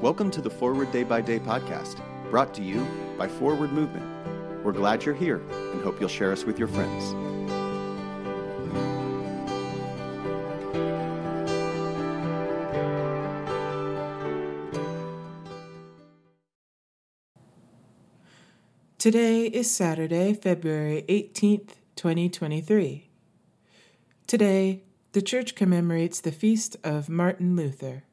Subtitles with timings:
[0.00, 4.04] Welcome to the Forward Day by Day podcast, brought to you by Forward Movement.
[4.64, 7.14] We're glad you're here and hope you'll share us with your friends.
[18.98, 23.10] Today is Saturday, February 18th, 2023.
[24.26, 24.82] Today,
[25.12, 28.04] the Church commemorates the feast of Martin Luther.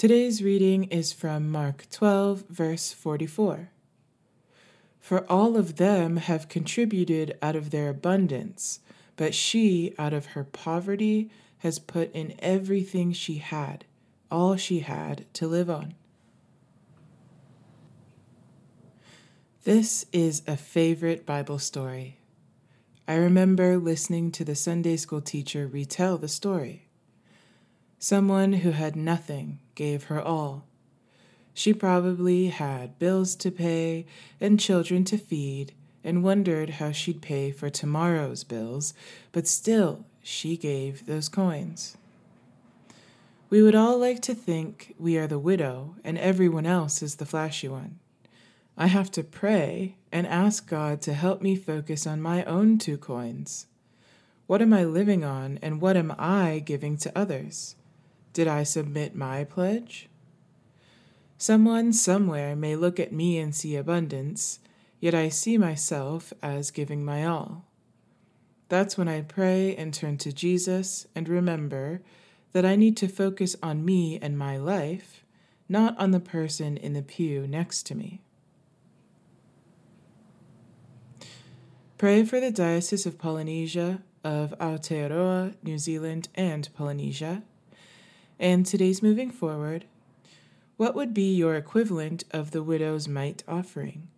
[0.00, 3.68] Today's reading is from Mark 12, verse 44.
[4.98, 8.80] For all of them have contributed out of their abundance,
[9.16, 13.84] but she, out of her poverty, has put in everything she had,
[14.30, 15.92] all she had to live on.
[19.64, 22.20] This is a favorite Bible story.
[23.06, 26.86] I remember listening to the Sunday school teacher retell the story.
[28.02, 30.64] Someone who had nothing gave her all.
[31.52, 34.06] She probably had bills to pay
[34.40, 38.94] and children to feed and wondered how she'd pay for tomorrow's bills,
[39.32, 41.98] but still she gave those coins.
[43.50, 47.26] We would all like to think we are the widow and everyone else is the
[47.26, 47.98] flashy one.
[48.78, 52.96] I have to pray and ask God to help me focus on my own two
[52.96, 53.66] coins.
[54.46, 57.76] What am I living on, and what am I giving to others?
[58.32, 60.08] Did I submit my pledge?
[61.38, 64.60] Someone somewhere may look at me and see abundance,
[65.00, 67.64] yet I see myself as giving my all.
[68.68, 72.02] That's when I pray and turn to Jesus and remember
[72.52, 75.24] that I need to focus on me and my life,
[75.68, 78.20] not on the person in the pew next to me.
[81.98, 87.42] Pray for the Diocese of Polynesia, of Aotearoa, New Zealand, and Polynesia.
[88.40, 89.84] And today's moving forward,
[90.78, 94.08] what would be your equivalent of the widow's mite offering?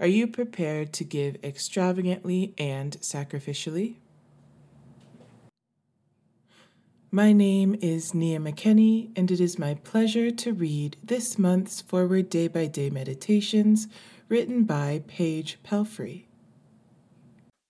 [0.00, 3.96] Are you prepared to give extravagantly and sacrificially?
[7.10, 12.30] My name is Nia McKenney, and it is my pleasure to read this month's Forward
[12.30, 13.88] Day by Day Meditations
[14.30, 16.24] written by Paige Pelfrey.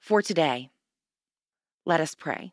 [0.00, 0.70] For today,
[1.84, 2.52] let us pray.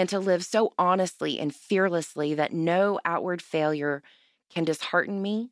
[0.00, 4.02] and to live so honestly and fearlessly that no outward failure
[4.48, 5.50] can dishearten me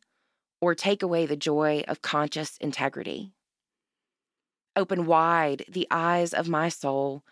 [0.59, 3.35] or take away the joy of conscious integrity.
[4.75, 7.23] Open wide the eyes of my soul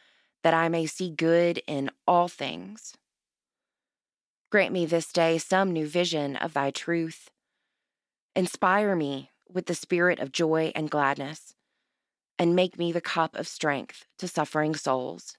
[0.42, 2.92] that I may see good in all things.
[4.52, 7.30] Grant me this day some new vision of thy truth.
[8.34, 11.54] Inspire me with the spirit of joy and gladness
[12.38, 15.38] and make me the cup of strength to suffering souls.